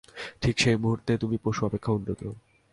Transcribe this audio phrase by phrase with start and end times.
[0.41, 2.21] ঠিক সেই মুহূর্তে তুমি পশু অপেক্ষা উন্নত।